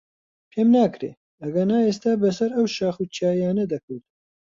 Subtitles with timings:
[0.51, 4.09] پێم ناکرێ، ئەگەنا ئێستا بەسەر ئەو شاخ و چیایانە دەکەوتم.